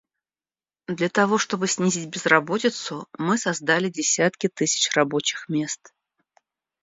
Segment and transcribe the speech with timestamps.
[0.87, 5.93] Для того чтобы снизить безработицу, мы создали десятки тысяч рабочих мест.